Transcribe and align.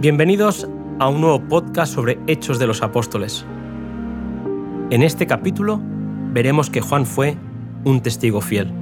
Bienvenidos 0.00 0.68
a 1.00 1.08
un 1.08 1.20
nuevo 1.20 1.40
podcast 1.48 1.92
sobre 1.92 2.16
Hechos 2.28 2.60
de 2.60 2.68
los 2.68 2.80
Apóstoles. 2.80 3.44
En 4.90 5.02
este 5.02 5.26
capítulo 5.26 5.80
veremos 6.32 6.70
que 6.70 6.80
Juan 6.80 7.04
fue 7.06 7.36
un 7.84 8.02
testigo 8.02 8.40
fiel. 8.40 8.72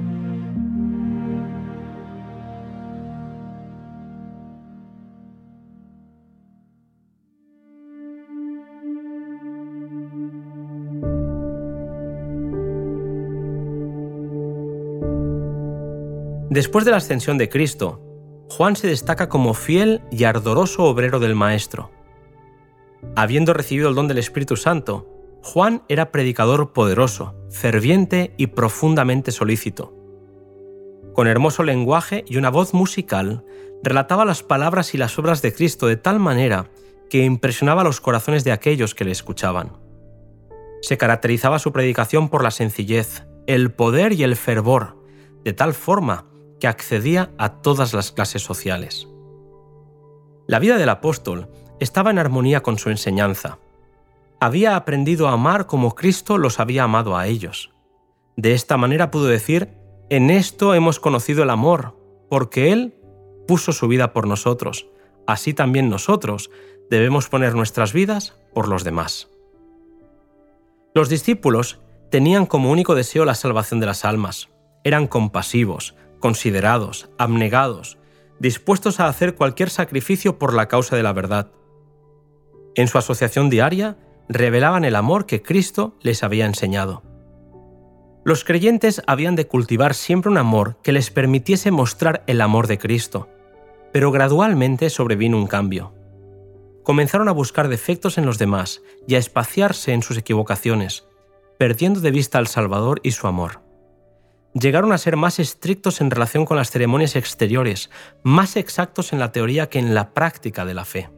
Después 16.51 16.85
de 16.85 16.91
la 16.91 16.97
ascensión 16.97 17.39
de 17.39 17.49
Cristo, 17.49 18.04
Juan 18.49 18.75
se 18.75 18.87
destaca 18.87 19.27
como 19.27 19.53
fiel 19.53 20.01
y 20.11 20.23
ardoroso 20.23 20.83
obrero 20.83 21.19
del 21.19 21.35
Maestro. 21.35 21.91
Habiendo 23.15 23.53
recibido 23.53 23.89
el 23.89 23.95
don 23.95 24.07
del 24.07 24.17
Espíritu 24.17 24.55
Santo, 24.55 25.07
Juan 25.41 25.83
era 25.89 26.11
predicador 26.11 26.73
poderoso, 26.73 27.35
ferviente 27.49 28.33
y 28.37 28.47
profundamente 28.47 29.31
solícito. 29.31 29.93
Con 31.13 31.27
hermoso 31.27 31.63
lenguaje 31.63 32.25
y 32.27 32.37
una 32.37 32.49
voz 32.49 32.73
musical, 32.73 33.45
relataba 33.83 34.25
las 34.25 34.43
palabras 34.43 34.93
y 34.93 34.97
las 34.97 35.17
obras 35.19 35.41
de 35.41 35.53
Cristo 35.53 35.87
de 35.87 35.97
tal 35.97 36.19
manera 36.19 36.69
que 37.09 37.23
impresionaba 37.23 37.83
los 37.83 38.01
corazones 38.01 38.43
de 38.43 38.51
aquellos 38.51 38.95
que 38.95 39.05
le 39.05 39.11
escuchaban. 39.11 39.73
Se 40.81 40.97
caracterizaba 40.97 41.59
su 41.59 41.71
predicación 41.71 42.29
por 42.29 42.43
la 42.43 42.51
sencillez, 42.51 43.25
el 43.47 43.71
poder 43.71 44.13
y 44.13 44.23
el 44.23 44.35
fervor, 44.35 44.97
de 45.43 45.53
tal 45.53 45.73
forma 45.73 46.25
accedía 46.65 47.31
a 47.37 47.61
todas 47.61 47.93
las 47.93 48.11
clases 48.11 48.43
sociales. 48.43 49.07
La 50.47 50.59
vida 50.59 50.77
del 50.77 50.89
apóstol 50.89 51.49
estaba 51.79 52.11
en 52.11 52.19
armonía 52.19 52.61
con 52.61 52.77
su 52.77 52.89
enseñanza. 52.89 53.57
Había 54.39 54.75
aprendido 54.75 55.27
a 55.27 55.33
amar 55.33 55.65
como 55.65 55.95
Cristo 55.95 56.37
los 56.37 56.59
había 56.59 56.83
amado 56.83 57.17
a 57.17 57.27
ellos. 57.27 57.71
De 58.37 58.53
esta 58.53 58.77
manera 58.77 59.11
pudo 59.11 59.25
decir, 59.25 59.69
en 60.09 60.29
esto 60.29 60.73
hemos 60.73 60.99
conocido 60.99 61.43
el 61.43 61.49
amor, 61.49 61.97
porque 62.29 62.71
Él 62.71 62.95
puso 63.47 63.71
su 63.71 63.87
vida 63.87 64.13
por 64.13 64.27
nosotros. 64.27 64.87
Así 65.25 65.53
también 65.53 65.89
nosotros 65.89 66.51
debemos 66.89 67.29
poner 67.29 67.55
nuestras 67.55 67.93
vidas 67.93 68.35
por 68.53 68.67
los 68.67 68.83
demás. 68.83 69.29
Los 70.93 71.09
discípulos 71.09 71.79
tenían 72.11 72.45
como 72.45 72.71
único 72.71 72.95
deseo 72.95 73.25
la 73.25 73.35
salvación 73.35 73.79
de 73.79 73.87
las 73.87 74.05
almas. 74.05 74.49
Eran 74.83 75.07
compasivos, 75.07 75.95
considerados, 76.25 77.07
abnegados, 77.19 77.99
dispuestos 78.39 78.99
a 78.99 79.07
hacer 79.07 79.35
cualquier 79.35 79.69
sacrificio 79.69 80.39
por 80.39 80.55
la 80.55 80.67
causa 80.67 80.95
de 80.95 81.03
la 81.03 81.13
verdad. 81.13 81.51
En 82.73 82.87
su 82.87 82.97
asociación 82.97 83.51
diaria, 83.51 83.99
revelaban 84.27 84.85
el 84.85 84.95
amor 84.95 85.27
que 85.27 85.43
Cristo 85.43 85.95
les 86.01 86.23
había 86.23 86.47
enseñado. 86.47 87.03
Los 88.23 88.43
creyentes 88.43 89.03
habían 89.05 89.35
de 89.35 89.45
cultivar 89.45 89.93
siempre 89.93 90.31
un 90.31 90.39
amor 90.39 90.79
que 90.81 90.93
les 90.93 91.11
permitiese 91.11 91.69
mostrar 91.69 92.23
el 92.25 92.41
amor 92.41 92.65
de 92.65 92.79
Cristo, 92.79 93.29
pero 93.93 94.11
gradualmente 94.11 94.89
sobrevino 94.89 95.37
un 95.37 95.45
cambio. 95.45 95.93
Comenzaron 96.81 97.29
a 97.29 97.33
buscar 97.33 97.67
defectos 97.67 98.17
en 98.17 98.25
los 98.25 98.39
demás 98.39 98.81
y 99.07 99.13
a 99.13 99.19
espaciarse 99.19 99.93
en 99.93 100.01
sus 100.01 100.17
equivocaciones, 100.17 101.05
perdiendo 101.59 101.99
de 101.99 102.09
vista 102.09 102.39
al 102.39 102.47
Salvador 102.47 102.99
y 103.03 103.11
su 103.11 103.27
amor 103.27 103.63
llegaron 104.59 104.93
a 104.93 104.97
ser 104.97 105.17
más 105.17 105.39
estrictos 105.39 106.01
en 106.01 106.09
relación 106.09 106.45
con 106.45 106.57
las 106.57 106.71
ceremonias 106.71 107.15
exteriores, 107.15 107.89
más 108.23 108.55
exactos 108.55 109.11
en 109.13 109.19
la 109.19 109.31
teoría 109.31 109.69
que 109.69 109.79
en 109.79 109.93
la 109.93 110.13
práctica 110.13 110.65
de 110.65 110.73
la 110.73 110.85
fe. 110.85 111.09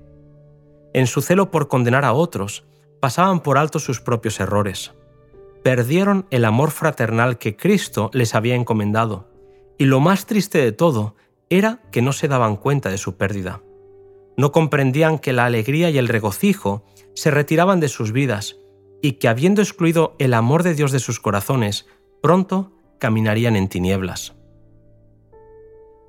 En 0.93 1.05
su 1.07 1.21
celo 1.21 1.51
por 1.51 1.67
condenar 1.67 2.03
a 2.03 2.13
otros, 2.13 2.65
pasaban 2.99 3.41
por 3.41 3.59
alto 3.59 3.79
sus 3.79 4.01
propios 4.01 4.39
errores. 4.39 4.93
Perdieron 5.63 6.25
el 6.31 6.45
amor 6.45 6.71
fraternal 6.71 7.37
que 7.37 7.55
Cristo 7.55 8.09
les 8.13 8.33
había 8.33 8.55
encomendado, 8.55 9.29
y 9.77 9.85
lo 9.85 9.99
más 9.99 10.25
triste 10.25 10.57
de 10.57 10.71
todo 10.71 11.15
era 11.49 11.79
que 11.91 12.01
no 12.01 12.13
se 12.13 12.27
daban 12.27 12.55
cuenta 12.55 12.89
de 12.89 12.97
su 12.97 13.17
pérdida. 13.17 13.61
No 14.35 14.51
comprendían 14.51 15.19
que 15.19 15.33
la 15.33 15.45
alegría 15.45 15.89
y 15.89 15.97
el 15.97 16.07
regocijo 16.07 16.83
se 17.13 17.31
retiraban 17.31 17.79
de 17.79 17.89
sus 17.89 18.11
vidas 18.11 18.57
y 19.01 19.13
que 19.13 19.27
habiendo 19.27 19.61
excluido 19.61 20.15
el 20.17 20.33
amor 20.33 20.63
de 20.63 20.73
Dios 20.73 20.91
de 20.91 20.99
sus 20.99 21.19
corazones, 21.19 21.85
pronto 22.21 22.71
caminarían 22.97 23.55
en 23.55 23.67
tinieblas. 23.67 24.35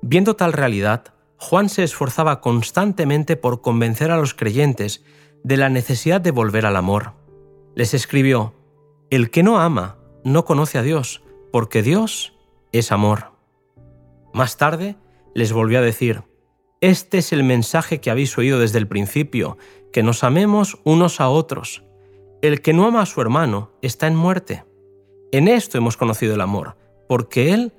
Viendo 0.01 0.35
tal 0.35 0.53
realidad, 0.53 1.13
Juan 1.37 1.69
se 1.69 1.83
esforzaba 1.83 2.41
constantemente 2.41 3.37
por 3.37 3.61
convencer 3.61 4.11
a 4.11 4.17
los 4.17 4.33
creyentes 4.33 5.03
de 5.43 5.57
la 5.57 5.69
necesidad 5.69 6.21
de 6.21 6.31
volver 6.31 6.65
al 6.65 6.75
amor. 6.75 7.13
Les 7.75 7.93
escribió, 7.93 8.53
El 9.09 9.29
que 9.31 9.43
no 9.43 9.59
ama 9.59 9.97
no 10.23 10.45
conoce 10.45 10.77
a 10.77 10.81
Dios, 10.81 11.23
porque 11.51 11.81
Dios 11.81 12.37
es 12.71 12.91
amor. 12.91 13.31
Más 14.33 14.57
tarde 14.57 14.97
les 15.33 15.53
volvió 15.53 15.79
a 15.79 15.83
decir, 15.83 16.23
Este 16.81 17.17
es 17.17 17.33
el 17.33 17.43
mensaje 17.43 17.99
que 17.99 18.11
habéis 18.11 18.37
oído 18.37 18.59
desde 18.59 18.79
el 18.79 18.87
principio, 18.87 19.57
que 19.91 20.03
nos 20.03 20.23
amemos 20.23 20.79
unos 20.83 21.19
a 21.19 21.29
otros. 21.29 21.83
El 22.41 22.61
que 22.61 22.73
no 22.73 22.85
ama 22.85 23.01
a 23.01 23.05
su 23.05 23.21
hermano 23.21 23.71
está 23.81 24.07
en 24.07 24.15
muerte. 24.15 24.63
En 25.31 25.47
esto 25.47 25.77
hemos 25.77 25.97
conocido 25.97 26.35
el 26.35 26.41
amor, 26.41 26.77
porque 27.09 27.53
Él 27.53 27.73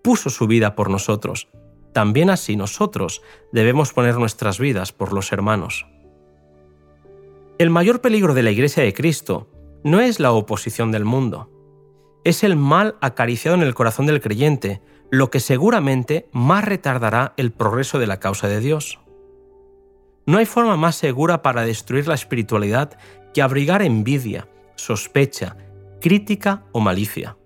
puso 0.00 0.30
su 0.30 0.46
vida 0.46 0.76
por 0.76 0.90
nosotros. 0.90 1.48
También 1.92 2.30
así 2.30 2.54
nosotros 2.54 3.20
debemos 3.50 3.92
poner 3.92 4.16
nuestras 4.16 4.60
vidas 4.60 4.92
por 4.92 5.12
los 5.12 5.32
hermanos. 5.32 5.88
El 7.58 7.70
mayor 7.70 8.00
peligro 8.00 8.32
de 8.32 8.44
la 8.44 8.52
Iglesia 8.52 8.84
de 8.84 8.94
Cristo 8.94 9.48
no 9.82 9.98
es 9.98 10.20
la 10.20 10.30
oposición 10.30 10.92
del 10.92 11.04
mundo, 11.04 11.50
es 12.22 12.44
el 12.44 12.54
mal 12.54 12.94
acariciado 13.00 13.56
en 13.56 13.64
el 13.64 13.74
corazón 13.74 14.06
del 14.06 14.20
creyente, 14.20 14.80
lo 15.10 15.30
que 15.30 15.40
seguramente 15.40 16.28
más 16.30 16.64
retardará 16.64 17.34
el 17.36 17.50
progreso 17.50 17.98
de 17.98 18.06
la 18.06 18.20
causa 18.20 18.46
de 18.46 18.60
Dios. 18.60 19.00
No 20.26 20.38
hay 20.38 20.46
forma 20.46 20.76
más 20.76 20.94
segura 20.94 21.42
para 21.42 21.62
destruir 21.62 22.06
la 22.06 22.14
espiritualidad 22.14 22.96
que 23.34 23.42
abrigar 23.42 23.82
envidia, 23.82 24.46
sospecha, 24.76 25.56
crítica 26.00 26.62
o 26.70 26.78
malicia. 26.78 27.36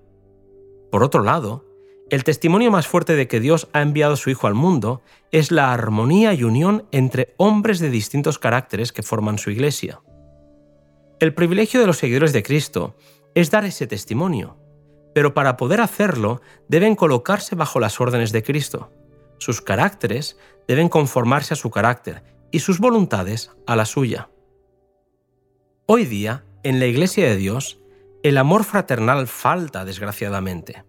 Por 0.91 1.03
otro 1.03 1.23
lado, 1.23 1.65
el 2.11 2.25
testimonio 2.25 2.73
más 2.73 2.89
fuerte 2.89 3.15
de 3.15 3.29
que 3.29 3.39
Dios 3.39 3.69
ha 3.73 3.83
enviado 3.83 4.17
su 4.17 4.31
Hijo 4.31 4.49
al 4.49 4.55
mundo 4.55 5.03
es 5.31 5.53
la 5.53 5.73
armonía 5.73 6.35
y 6.35 6.43
unión 6.43 6.87
entre 6.91 7.35
hombres 7.37 7.79
de 7.79 7.89
distintos 7.89 8.41
caracteres 8.41 8.93
que 8.93 9.05
forman 9.05 9.39
su 9.39 9.51
Iglesia. 9.51 10.01
El 11.21 11.35
privilegio 11.35 11.79
de 11.79 11.87
los 11.87 11.99
seguidores 11.99 12.33
de 12.33 12.43
Cristo 12.43 12.97
es 13.37 13.51
dar 13.53 13.65
ese 13.65 13.87
testimonio, 13.87 14.57
pero 15.15 15.35
para 15.35 15.57
poder 15.57 15.81
hacerlo 15.81 16.41
deben 16.69 16.97
colocarse 16.97 17.55
bajo 17.55 17.79
las 17.79 18.01
órdenes 18.01 18.33
de 18.33 18.43
Cristo. 18.43 18.91
Sus 19.39 19.61
caracteres 19.61 20.37
deben 20.67 20.89
conformarse 20.89 21.55
a 21.55 21.57
su 21.57 21.71
carácter 21.71 22.25
y 22.51 22.61
sus 22.61 22.81
voluntades 22.81 23.53
a 23.67 23.77
la 23.77 23.85
suya. 23.85 24.31
Hoy 25.87 26.07
día, 26.07 26.45
en 26.63 26.81
la 26.81 26.87
Iglesia 26.87 27.27
de 27.29 27.37
Dios, 27.37 27.81
el 28.23 28.37
amor 28.37 28.65
fraternal 28.65 29.27
falta, 29.27 29.85
desgraciadamente. 29.85 30.85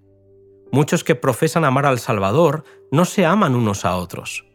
Muchos 0.72 1.04
que 1.04 1.16
profesan 1.16 1.66
amar 1.66 1.86
al 1.86 2.00
Salvador 2.00 2.64
no 2.92 3.06
se 3.06 3.26
aman 3.26 3.56
unos 3.56 3.86
a 3.86 3.96
otros. 3.96 4.46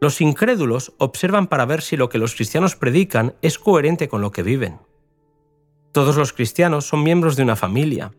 Los 0.00 0.20
incrédulos 0.20 0.92
observan 0.98 1.46
para 1.46 1.64
ver 1.64 1.82
si 1.82 1.96
lo 1.96 2.08
que 2.08 2.18
los 2.18 2.34
cristianos 2.34 2.76
predican 2.76 3.34
es 3.42 3.58
coherente 3.58 4.08
con 4.08 4.20
lo 4.20 4.30
que 4.30 4.42
viven. 4.42 4.78
Todos 5.92 6.16
los 6.16 6.32
cristianos 6.32 6.86
son 6.86 7.02
miembros 7.02 7.36
de 7.36 7.44
una 7.44 7.56
familia, 7.56 8.12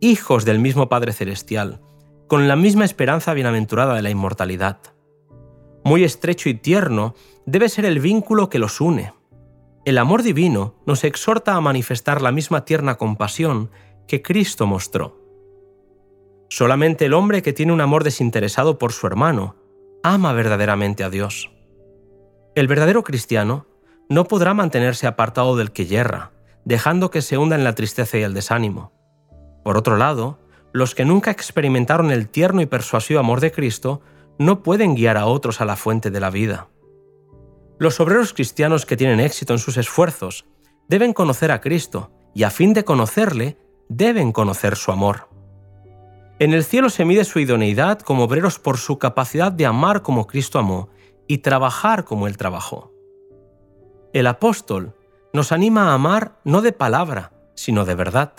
hijos 0.00 0.44
del 0.44 0.58
mismo 0.58 0.88
Padre 0.88 1.12
Celestial, 1.12 1.80
con 2.28 2.48
la 2.48 2.56
misma 2.56 2.84
esperanza 2.84 3.34
bienaventurada 3.34 3.94
de 3.94 4.02
la 4.02 4.10
inmortalidad. 4.10 4.78
Muy 5.84 6.04
estrecho 6.04 6.48
y 6.48 6.54
tierno 6.54 7.14
debe 7.44 7.68
ser 7.68 7.84
el 7.84 8.00
vínculo 8.00 8.48
que 8.48 8.58
los 8.58 8.80
une, 8.80 9.12
el 9.86 9.98
amor 9.98 10.24
divino 10.24 10.74
nos 10.84 11.04
exhorta 11.04 11.54
a 11.54 11.60
manifestar 11.60 12.20
la 12.20 12.32
misma 12.32 12.64
tierna 12.64 12.96
compasión 12.96 13.70
que 14.08 14.20
Cristo 14.20 14.66
mostró. 14.66 15.16
Solamente 16.50 17.04
el 17.04 17.14
hombre 17.14 17.40
que 17.40 17.52
tiene 17.52 17.72
un 17.72 17.80
amor 17.80 18.02
desinteresado 18.02 18.78
por 18.78 18.90
su 18.90 19.06
hermano 19.06 19.54
ama 20.02 20.32
verdaderamente 20.32 21.04
a 21.04 21.10
Dios. 21.10 21.52
El 22.56 22.66
verdadero 22.66 23.04
cristiano 23.04 23.66
no 24.08 24.24
podrá 24.24 24.54
mantenerse 24.54 25.06
apartado 25.06 25.54
del 25.54 25.70
que 25.70 25.86
yerra, 25.86 26.32
dejando 26.64 27.12
que 27.12 27.22
se 27.22 27.38
hunda 27.38 27.54
en 27.54 27.62
la 27.62 27.76
tristeza 27.76 28.18
y 28.18 28.22
el 28.22 28.34
desánimo. 28.34 28.92
Por 29.62 29.76
otro 29.76 29.96
lado, 29.96 30.40
los 30.72 30.96
que 30.96 31.04
nunca 31.04 31.30
experimentaron 31.30 32.10
el 32.10 32.28
tierno 32.28 32.60
y 32.60 32.66
persuasivo 32.66 33.20
amor 33.20 33.38
de 33.38 33.52
Cristo 33.52 34.00
no 34.36 34.64
pueden 34.64 34.96
guiar 34.96 35.16
a 35.16 35.26
otros 35.26 35.60
a 35.60 35.64
la 35.64 35.76
fuente 35.76 36.10
de 36.10 36.18
la 36.18 36.30
vida. 36.30 36.66
Los 37.78 38.00
obreros 38.00 38.32
cristianos 38.32 38.86
que 38.86 38.96
tienen 38.96 39.20
éxito 39.20 39.52
en 39.52 39.58
sus 39.58 39.76
esfuerzos 39.76 40.46
deben 40.88 41.12
conocer 41.12 41.50
a 41.50 41.60
Cristo 41.60 42.10
y 42.34 42.44
a 42.44 42.50
fin 42.50 42.72
de 42.72 42.84
conocerle, 42.84 43.58
deben 43.88 44.32
conocer 44.32 44.76
su 44.76 44.92
amor. 44.92 45.28
En 46.38 46.54
el 46.54 46.64
cielo 46.64 46.88
se 46.88 47.04
mide 47.04 47.24
su 47.24 47.38
idoneidad 47.38 48.00
como 48.00 48.24
obreros 48.24 48.58
por 48.58 48.78
su 48.78 48.98
capacidad 48.98 49.52
de 49.52 49.66
amar 49.66 50.02
como 50.02 50.26
Cristo 50.26 50.58
amó 50.58 50.88
y 51.26 51.38
trabajar 51.38 52.04
como 52.04 52.26
Él 52.26 52.38
trabajó. 52.38 52.92
El 54.14 54.26
apóstol 54.26 54.94
nos 55.34 55.52
anima 55.52 55.90
a 55.90 55.94
amar 55.94 56.40
no 56.44 56.62
de 56.62 56.72
palabra, 56.72 57.32
sino 57.54 57.84
de 57.84 57.94
verdad. 57.94 58.32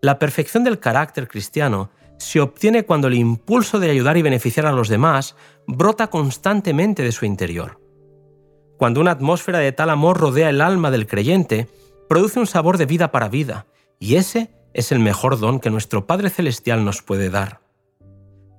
La 0.00 0.20
perfección 0.20 0.62
del 0.62 0.78
carácter 0.78 1.26
cristiano 1.26 1.90
se 2.18 2.40
obtiene 2.40 2.84
cuando 2.84 3.08
el 3.08 3.14
impulso 3.14 3.80
de 3.80 3.90
ayudar 3.90 4.16
y 4.16 4.22
beneficiar 4.22 4.66
a 4.66 4.72
los 4.72 4.88
demás 4.88 5.34
brota 5.66 6.08
constantemente 6.08 7.02
de 7.02 7.12
su 7.12 7.24
interior. 7.24 7.85
Cuando 8.76 9.00
una 9.00 9.12
atmósfera 9.12 9.58
de 9.58 9.72
tal 9.72 9.90
amor 9.90 10.18
rodea 10.18 10.50
el 10.50 10.60
alma 10.60 10.90
del 10.90 11.06
creyente, 11.06 11.68
produce 12.08 12.38
un 12.38 12.46
sabor 12.46 12.78
de 12.78 12.86
vida 12.86 13.10
para 13.10 13.28
vida, 13.28 13.66
y 13.98 14.16
ese 14.16 14.50
es 14.74 14.92
el 14.92 14.98
mejor 14.98 15.38
don 15.38 15.60
que 15.60 15.70
nuestro 15.70 16.06
Padre 16.06 16.28
Celestial 16.30 16.84
nos 16.84 17.02
puede 17.02 17.30
dar. 17.30 17.60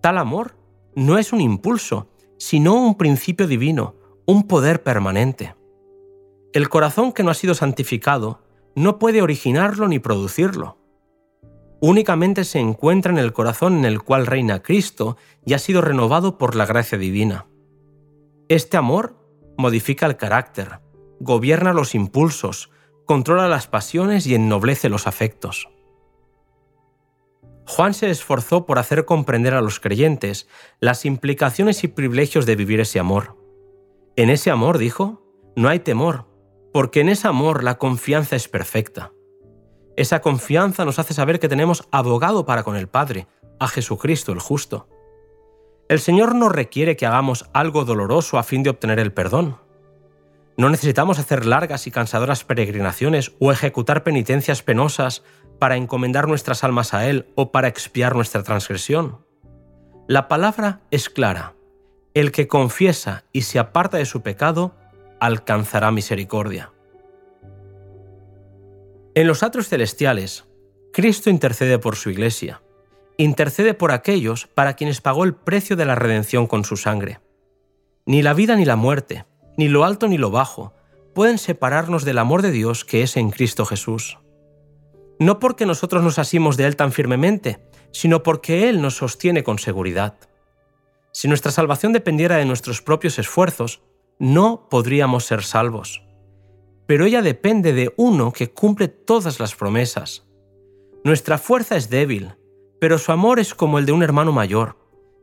Tal 0.02 0.18
amor 0.18 0.56
no 0.96 1.18
es 1.18 1.34
un 1.34 1.42
impulso, 1.42 2.10
sino 2.40 2.74
un 2.74 2.96
principio 2.96 3.48
divino, 3.48 3.96
un 4.26 4.48
poder 4.48 4.82
permanente. 4.82 5.56
El 6.54 6.70
corazón 6.70 7.12
que 7.12 7.24
no 7.24 7.30
ha 7.30 7.36
sido 7.36 7.54
santificado 7.54 8.42
no 8.76 8.98
puede 8.98 9.22
originarlo 9.22 9.88
ni 9.88 10.00
producirlo. 10.00 10.78
Únicamente 11.80 12.44
se 12.44 12.60
encuentra 12.60 13.12
en 13.12 13.20
el 13.20 13.34
corazón 13.34 13.78
en 13.78 13.86
el 13.86 14.02
cual 14.02 14.26
reina 14.26 14.64
Cristo 14.64 15.18
y 15.46 15.54
ha 15.54 15.60
sido 15.60 15.82
renovado 15.82 16.40
por 16.40 16.56
la 16.56 16.66
gracia 16.66 16.98
divina. 16.98 17.46
Este 18.50 18.78
amor 18.78 19.17
modifica 19.58 20.06
el 20.06 20.18
carácter, 20.18 20.80
gobierna 21.20 21.74
los 21.74 21.96
impulsos, 21.96 22.72
controla 23.06 23.48
las 23.48 23.68
pasiones 23.68 24.28
y 24.28 24.36
ennoblece 24.36 24.90
los 24.90 25.08
afectos. 25.08 25.70
Juan 27.66 27.94
se 27.94 28.10
esforzó 28.10 28.66
por 28.66 28.80
hacer 28.80 29.06
comprender 29.06 29.54
a 29.54 29.62
los 29.62 29.80
creyentes 29.80 30.48
las 30.80 31.06
implicaciones 31.06 31.84
y 31.84 31.90
privilegios 31.90 32.46
de 32.46 32.56
vivir 32.56 32.80
ese 32.80 33.00
amor. 33.00 33.36
En 34.16 34.30
ese 34.30 34.52
amor, 34.52 34.78
dijo, 34.78 35.22
no 35.56 35.68
hay 35.68 35.80
temor, 35.80 36.26
porque 36.72 37.02
en 37.02 37.10
ese 37.10 37.28
amor 37.28 37.64
la 37.64 37.78
confianza 37.78 38.36
es 38.36 38.48
perfecta. 38.48 39.12
Esa 39.98 40.22
confianza 40.22 40.86
nos 40.86 41.00
hace 41.00 41.14
saber 41.14 41.40
que 41.40 41.50
tenemos 41.50 41.88
abogado 41.92 42.46
para 42.46 42.64
con 42.64 42.78
el 42.78 42.88
Padre, 42.88 43.28
a 43.60 43.68
Jesucristo 43.68 44.32
el 44.32 44.40
justo. 44.40 44.88
El 45.90 46.00
Señor 46.00 46.36
no 46.36 46.50
requiere 46.50 46.98
que 46.98 47.06
hagamos 47.06 47.50
algo 47.54 47.86
doloroso 47.86 48.38
a 48.38 48.44
fin 48.44 48.62
de 48.62 48.70
obtener 48.70 49.00
el 49.00 49.14
perdón. 49.14 49.58
No 50.58 50.70
necesitamos 50.70 51.18
hacer 51.18 51.46
largas 51.46 51.88
y 51.88 51.92
cansadoras 51.92 52.44
peregrinaciones 52.44 53.34
o 53.40 53.52
ejecutar 53.52 54.04
penitencias 54.04 54.64
penosas 54.64 55.24
para 55.60 55.78
encomendar 55.78 56.28
nuestras 56.28 56.64
almas 56.64 56.94
a 56.94 57.08
Él 57.08 57.32
o 57.36 57.52
para 57.52 57.68
expiar 57.70 58.16
nuestra 58.16 58.44
transgresión. 58.44 59.26
La 60.08 60.28
palabra 60.28 60.82
es 60.92 61.10
clara. 61.10 61.54
El 62.14 62.32
que 62.32 62.48
confiesa 62.48 63.24
y 63.32 63.44
se 63.44 63.60
aparta 63.60 63.98
de 63.98 64.06
su 64.06 64.22
pecado, 64.22 64.76
alcanzará 65.20 65.92
misericordia. 65.92 66.72
En 69.16 69.28
los 69.28 69.42
atrios 69.42 69.70
celestiales, 69.70 70.46
Cristo 70.92 71.30
intercede 71.30 71.80
por 71.80 71.96
su 71.96 72.10
iglesia. 72.10 72.62
Intercede 73.20 73.74
por 73.74 73.92
aquellos 73.92 74.46
para 74.46 74.76
quienes 74.76 75.02
pagó 75.02 75.24
el 75.24 75.34
precio 75.34 75.76
de 75.76 75.86
la 75.86 75.96
redención 75.96 76.46
con 76.46 76.64
su 76.64 76.78
sangre. 76.78 77.20
Ni 78.06 78.22
la 78.22 78.36
vida 78.36 78.56
ni 78.56 78.64
la 78.64 78.76
muerte, 78.76 79.26
ni 79.58 79.70
lo 79.70 79.86
alto 79.86 80.08
ni 80.08 80.20
lo 80.20 80.30
bajo, 80.30 80.74
pueden 81.16 81.40
separarnos 81.40 82.06
del 82.06 82.20
amor 82.20 82.44
de 82.44 82.52
Dios 82.52 82.86
que 82.86 83.02
es 83.02 83.18
en 83.18 83.32
Cristo 83.32 83.66
Jesús. 83.66 84.20
No 85.20 85.40
porque 85.40 85.66
nosotros 85.66 86.04
nos 86.04 86.20
asimos 86.20 86.58
de 86.58 86.66
Él 86.66 86.76
tan 86.76 86.92
firmemente, 86.92 87.60
sino 87.92 88.22
porque 88.22 88.70
Él 88.70 88.84
nos 88.84 88.98
sostiene 88.98 89.44
con 89.44 89.58
seguridad. 89.58 90.14
Si 91.12 91.28
nuestra 91.28 91.52
salvación 91.52 91.94
dependiera 91.94 92.36
de 92.36 92.46
nuestros 92.46 92.84
propios 92.84 93.18
esfuerzos, 93.18 93.82
no 94.20 94.68
podríamos 94.70 95.26
ser 95.26 95.42
salvos. 95.42 96.04
Pero 96.86 97.06
ella 97.06 97.24
depende 97.24 97.74
de 97.74 97.92
uno 97.98 98.32
que 98.32 98.52
cumple 98.52 98.88
todas 98.88 99.40
las 99.40 99.56
promesas. 99.56 100.28
Nuestra 101.04 101.40
fuerza 101.40 101.76
es 101.76 101.90
débil, 101.90 102.36
pero 102.80 102.98
su 102.98 103.12
amor 103.12 103.40
es 103.40 103.54
como 103.54 103.80
el 103.80 103.86
de 103.86 103.92
un 103.92 104.04
hermano 104.04 104.32
mayor. 104.32 104.78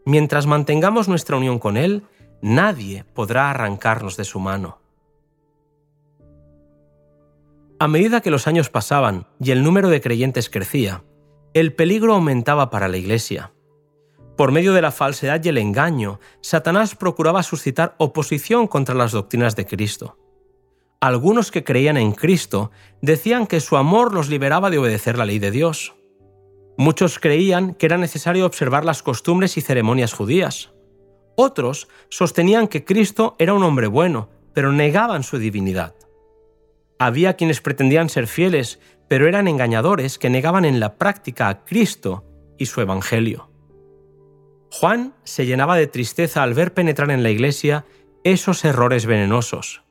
Mientras 0.05 0.47
mantengamos 0.47 1.09
nuestra 1.09 1.37
unión 1.37 1.59
con 1.59 1.77
Él, 1.77 2.05
nadie 2.43 3.05
podrá 3.15 3.51
arrancarnos 3.51 4.17
de 4.17 4.25
su 4.25 4.41
mano. 4.41 4.79
A 7.79 7.89
medida 7.89 8.21
que 8.21 8.31
los 8.31 8.47
años 8.47 8.71
pasaban 8.71 9.27
y 9.41 9.51
el 9.51 9.63
número 9.63 9.89
de 9.89 10.01
creyentes 10.01 10.49
crecía, 10.49 11.03
el 11.55 11.73
peligro 11.73 12.15
aumentaba 12.15 12.71
para 12.71 12.89
la 12.89 12.97
Iglesia. 12.97 13.53
Por 14.37 14.53
medio 14.53 14.73
de 14.73 14.83
la 14.83 14.91
falsedad 14.91 15.43
y 15.45 15.49
el 15.49 15.59
engaño, 15.59 16.19
Satanás 16.41 16.95
procuraba 16.97 17.43
suscitar 17.43 17.95
oposición 17.99 18.67
contra 18.67 18.95
las 18.95 19.13
doctrinas 19.13 19.55
de 19.55 19.67
Cristo. 19.67 20.19
Algunos 21.01 21.51
que 21.51 21.65
creían 21.65 21.97
en 21.97 22.13
Cristo 22.13 22.71
decían 23.03 23.47
que 23.47 23.61
su 23.61 23.77
amor 23.77 24.15
los 24.15 24.29
liberaba 24.29 24.71
de 24.71 24.79
obedecer 24.79 25.19
la 25.19 25.27
ley 25.27 25.39
de 25.39 25.51
Dios. 25.51 25.95
Muchos 26.77 27.19
creían 27.19 27.75
que 27.75 27.87
era 27.87 27.99
necesario 27.99 28.47
observar 28.47 28.85
las 28.85 29.03
costumbres 29.03 29.57
y 29.57 29.61
ceremonias 29.61 30.13
judías. 30.13 30.73
Otros 31.37 31.89
sostenían 32.09 32.69
que 32.69 32.85
Cristo 32.85 33.37
era 33.39 33.55
un 33.55 33.63
hombre 33.63 33.87
bueno, 33.87 34.29
pero 34.53 34.73
negaban 34.73 35.23
su 35.23 35.39
divinidad. 35.39 35.95
Había 36.99 37.35
quienes 37.35 37.61
pretendían 37.61 38.09
ser 38.09 38.27
fieles, 38.27 38.81
pero 39.09 39.29
eran 39.29 39.49
engañadores 39.49 40.19
que 40.19 40.31
negaban 40.31 40.65
en 40.65 40.81
la 40.81 40.95
práctica 40.95 41.49
a 41.49 41.65
Cristo 41.65 42.25
y 42.59 42.67
su 42.67 42.81
Evangelio. 42.81 43.51
Juan 44.71 45.15
se 45.25 45.47
llenaba 45.47 45.77
de 45.77 45.87
tristeza 45.87 46.43
al 46.43 46.55
ver 46.55 46.75
penetrar 46.75 47.11
en 47.11 47.23
la 47.23 47.31
iglesia 47.31 47.85
esos 48.25 48.65
errores 48.65 49.07
venenosos. 49.07 49.83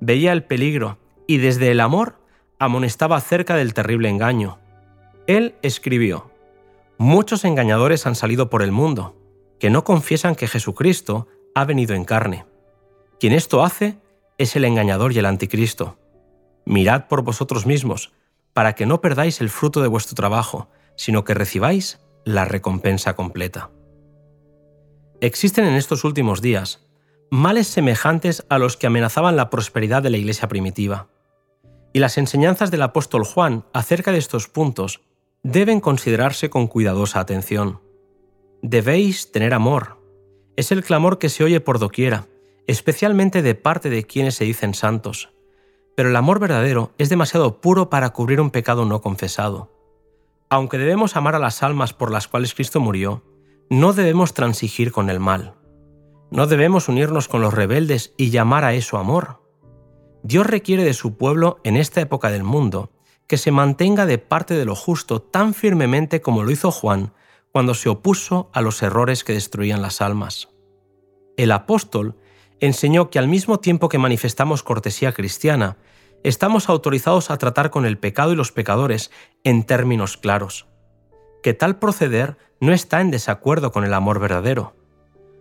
Veía 0.00 0.32
el 0.32 0.44
peligro 0.44 0.98
y 1.26 1.38
desde 1.38 1.70
el 1.70 1.80
amor 1.80 2.20
amonestaba 2.58 3.16
acerca 3.16 3.56
del 3.56 3.74
terrible 3.74 4.08
engaño. 4.08 4.58
Él 5.28 5.56
escribió, 5.60 6.30
Muchos 6.96 7.44
engañadores 7.44 8.06
han 8.06 8.14
salido 8.14 8.48
por 8.48 8.62
el 8.62 8.72
mundo, 8.72 9.14
que 9.60 9.68
no 9.68 9.84
confiesan 9.84 10.34
que 10.34 10.48
Jesucristo 10.48 11.28
ha 11.54 11.66
venido 11.66 11.94
en 11.94 12.06
carne. 12.06 12.46
Quien 13.20 13.34
esto 13.34 13.62
hace 13.62 13.98
es 14.38 14.56
el 14.56 14.64
engañador 14.64 15.12
y 15.12 15.18
el 15.18 15.26
anticristo. 15.26 15.98
Mirad 16.64 17.08
por 17.08 17.22
vosotros 17.22 17.66
mismos, 17.66 18.14
para 18.54 18.74
que 18.74 18.86
no 18.86 19.02
perdáis 19.02 19.42
el 19.42 19.50
fruto 19.50 19.82
de 19.82 19.88
vuestro 19.88 20.14
trabajo, 20.14 20.70
sino 20.96 21.24
que 21.24 21.34
recibáis 21.34 22.00
la 22.24 22.46
recompensa 22.46 23.14
completa. 23.14 23.70
Existen 25.20 25.66
en 25.66 25.74
estos 25.74 26.04
últimos 26.04 26.40
días 26.40 26.88
males 27.30 27.66
semejantes 27.66 28.46
a 28.48 28.58
los 28.58 28.78
que 28.78 28.86
amenazaban 28.86 29.36
la 29.36 29.50
prosperidad 29.50 30.02
de 30.02 30.08
la 30.08 30.16
iglesia 30.16 30.48
primitiva. 30.48 31.08
Y 31.92 31.98
las 31.98 32.16
enseñanzas 32.16 32.70
del 32.70 32.80
apóstol 32.80 33.26
Juan 33.26 33.66
acerca 33.74 34.10
de 34.10 34.18
estos 34.18 34.48
puntos 34.48 35.02
deben 35.42 35.80
considerarse 35.80 36.50
con 36.50 36.66
cuidadosa 36.66 37.20
atención. 37.20 37.80
Debéis 38.62 39.30
tener 39.30 39.54
amor. 39.54 39.98
Es 40.56 40.72
el 40.72 40.82
clamor 40.82 41.18
que 41.18 41.28
se 41.28 41.44
oye 41.44 41.60
por 41.60 41.78
doquiera, 41.78 42.26
especialmente 42.66 43.42
de 43.42 43.54
parte 43.54 43.88
de 43.88 44.04
quienes 44.04 44.34
se 44.34 44.44
dicen 44.44 44.74
santos. 44.74 45.30
Pero 45.96 46.10
el 46.10 46.16
amor 46.16 46.40
verdadero 46.40 46.92
es 46.98 47.08
demasiado 47.08 47.60
puro 47.60 47.88
para 47.88 48.10
cubrir 48.10 48.40
un 48.40 48.50
pecado 48.50 48.84
no 48.84 49.00
confesado. 49.00 49.72
Aunque 50.50 50.78
debemos 50.78 51.16
amar 51.16 51.34
a 51.34 51.38
las 51.38 51.62
almas 51.62 51.92
por 51.92 52.10
las 52.10 52.26
cuales 52.26 52.54
Cristo 52.54 52.80
murió, 52.80 53.22
no 53.70 53.92
debemos 53.92 54.34
transigir 54.34 54.92
con 54.92 55.10
el 55.10 55.20
mal. 55.20 55.54
No 56.30 56.46
debemos 56.46 56.88
unirnos 56.88 57.28
con 57.28 57.40
los 57.40 57.54
rebeldes 57.54 58.12
y 58.16 58.30
llamar 58.30 58.64
a 58.64 58.74
eso 58.74 58.98
amor. 58.98 59.42
Dios 60.22 60.46
requiere 60.46 60.84
de 60.84 60.94
su 60.94 61.16
pueblo 61.16 61.58
en 61.64 61.76
esta 61.76 62.00
época 62.00 62.30
del 62.30 62.42
mundo 62.42 62.90
que 63.28 63.36
se 63.36 63.52
mantenga 63.52 64.06
de 64.06 64.18
parte 64.18 64.54
de 64.54 64.64
lo 64.64 64.74
justo 64.74 65.22
tan 65.22 65.54
firmemente 65.54 66.20
como 66.20 66.42
lo 66.42 66.50
hizo 66.50 66.72
Juan 66.72 67.12
cuando 67.52 67.74
se 67.74 67.88
opuso 67.88 68.50
a 68.52 68.62
los 68.62 68.82
errores 68.82 69.22
que 69.22 69.34
destruían 69.34 69.82
las 69.82 70.00
almas. 70.00 70.48
El 71.36 71.52
apóstol 71.52 72.16
enseñó 72.58 73.10
que 73.10 73.18
al 73.18 73.28
mismo 73.28 73.60
tiempo 73.60 73.88
que 73.88 73.98
manifestamos 73.98 74.62
cortesía 74.62 75.12
cristiana, 75.12 75.76
estamos 76.24 76.68
autorizados 76.68 77.30
a 77.30 77.36
tratar 77.36 77.70
con 77.70 77.86
el 77.86 77.98
pecado 77.98 78.32
y 78.32 78.36
los 78.36 78.50
pecadores 78.50 79.10
en 79.44 79.62
términos 79.62 80.16
claros, 80.16 80.66
que 81.42 81.54
tal 81.54 81.78
proceder 81.78 82.36
no 82.60 82.72
está 82.72 83.00
en 83.00 83.10
desacuerdo 83.10 83.70
con 83.70 83.84
el 83.84 83.94
amor 83.94 84.18
verdadero. 84.18 84.74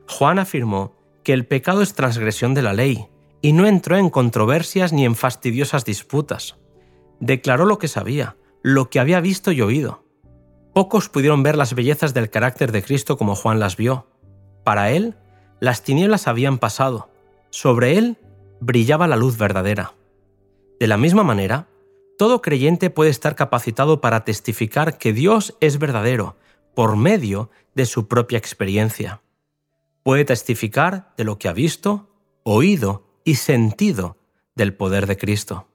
Juan 0.08 0.40
afirmó 0.40 0.94
que 1.24 1.34
el 1.34 1.48
pecado 1.48 1.82
es 1.82 1.94
transgresión 1.94 2.54
de 2.54 2.62
la 2.62 2.74
ley 2.74 3.08
y 3.42 3.54
no 3.54 3.66
entró 3.66 3.98
en 3.98 4.10
controversias 4.10 4.94
ni 4.94 5.06
en 5.06 5.16
fastidiosas 5.16 5.84
disputas. 5.84 6.58
Declaró 7.20 7.66
lo 7.66 7.80
que 7.80 7.88
sabía, 7.88 8.36
lo 8.62 8.90
que 8.90 9.00
había 9.00 9.20
visto 9.20 9.52
y 9.52 9.62
oído. 9.62 10.04
Pocos 10.74 11.10
pudieron 11.10 11.42
ver 11.44 11.58
las 11.58 11.74
bellezas 11.74 12.14
del 12.14 12.30
carácter 12.30 12.72
de 12.72 12.84
Cristo 12.84 13.18
como 13.18 13.36
Juan 13.36 13.60
las 13.60 13.78
vio. 13.78 14.08
Para 14.64 14.92
él, 14.92 15.16
las 15.60 15.82
tinieblas 15.82 16.28
habían 16.28 16.60
pasado. 16.60 17.10
Sobre 17.50 17.98
él 17.98 18.18
brillaba 18.60 19.08
la 19.08 19.16
luz 19.16 19.38
verdadera. 19.38 19.94
De 20.80 20.88
la 20.88 20.98
misma 20.98 21.24
manera, 21.24 21.68
todo 22.18 22.42
creyente 22.42 22.90
puede 22.90 23.10
estar 23.10 23.36
capacitado 23.36 24.02
para 24.02 24.24
testificar 24.24 24.98
que 24.98 25.14
Dios 25.14 25.56
es 25.60 25.80
verdadero, 25.80 26.36
por 26.76 26.96
medio 26.96 27.50
de 27.74 27.86
su 27.86 28.08
propia 28.08 28.38
experiencia. 28.38 29.22
Puede 30.04 30.26
testificar 30.26 31.14
de 31.18 31.24
lo 31.24 31.38
que 31.38 31.48
ha 31.48 31.54
visto, 31.54 32.10
oído 32.44 33.04
y 33.24 33.36
sentido 33.36 34.18
del 34.56 34.74
poder 34.74 35.06
de 35.08 35.18
Cristo. 35.18 35.67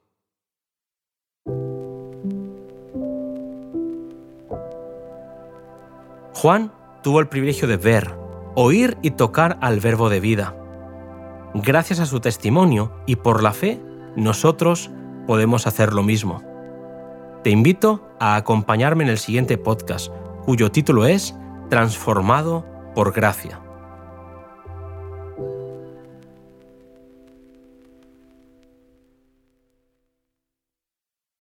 Juan 6.43 6.73
tuvo 7.05 7.21
el 7.21 7.29
privilegio 7.29 7.69
de 7.69 7.77
ver, 7.77 8.17
oír 8.57 8.99
y 9.01 9.13
tocar 9.13 9.59
al 9.61 9.79
Verbo 9.79 10.09
de 10.09 10.19
vida. 10.19 10.57
Gracias 11.55 12.01
a 12.01 12.07
su 12.07 12.19
testimonio 12.19 12.91
y 13.07 13.15
por 13.15 13.45
la 13.45 13.53
fe, 13.53 13.81
nosotros 14.17 14.91
podemos 15.29 15.69
hacer 15.69 15.93
lo 15.93 16.03
mismo. 16.03 16.43
Te 17.45 17.51
invito 17.51 18.09
a 18.19 18.35
acompañarme 18.35 19.05
en 19.05 19.11
el 19.11 19.19
siguiente 19.19 19.57
podcast, 19.57 20.13
cuyo 20.45 20.73
título 20.73 21.07
es 21.07 21.33
Transformado 21.71 22.67
por 22.97 23.13
Gracia. 23.13 23.62